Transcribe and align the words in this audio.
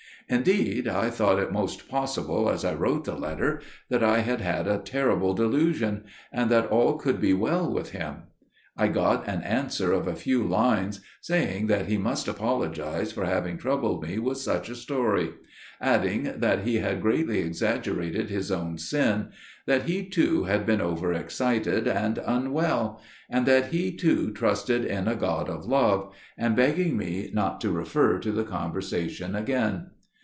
"Indeed 0.29 0.87
I 0.87 1.09
thought 1.09 1.39
it 1.39 1.51
most 1.51 1.89
possible, 1.89 2.49
as 2.49 2.63
I 2.63 2.73
wrote 2.73 3.03
the 3.03 3.15
letter, 3.17 3.59
that 3.89 4.01
I 4.01 4.19
had 4.19 4.39
had 4.39 4.65
a 4.65 4.81
horrible 4.89 5.33
delusion; 5.33 6.05
and 6.31 6.49
that 6.49 6.67
all 6.67 6.97
could 6.97 7.19
be 7.19 7.33
well 7.33 7.69
with 7.69 7.89
him. 7.91 8.23
I 8.77 8.87
got 8.87 9.27
an 9.27 9.41
answer 9.41 9.91
of 9.91 10.07
a 10.07 10.15
few 10.15 10.43
lines, 10.45 11.01
saying 11.19 11.67
that 11.67 11.87
he 11.87 11.97
must 11.97 12.29
apologise 12.29 13.11
for 13.11 13.25
having 13.25 13.57
troubled 13.57 14.03
me 14.07 14.19
with 14.19 14.37
such 14.37 14.69
a 14.69 14.75
story; 14.75 15.31
adding 15.81 16.35
that 16.37 16.61
he 16.63 16.75
had 16.75 17.01
greatly 17.01 17.39
exaggerated 17.39 18.29
his 18.29 18.51
own 18.53 18.77
sin; 18.77 19.31
that 19.65 19.83
he 19.83 20.07
too 20.07 20.45
had 20.45 20.65
been 20.65 20.79
over 20.79 21.11
excited 21.11 21.89
and 21.89 22.17
unwell: 22.25 23.01
and 23.29 23.45
that 23.47 23.73
he 23.73 23.91
too 23.93 24.31
trusted 24.31 24.85
in 24.85 25.09
a 25.09 25.15
God 25.17 25.49
of 25.49 25.65
Love––and 25.65 26.55
begging 26.55 26.95
me 26.95 27.29
not 27.33 27.59
to 27.59 27.69
refer 27.69 28.17
to 28.19 28.31
the 28.31 28.45
conversation 28.45 29.35
again." 29.35 29.87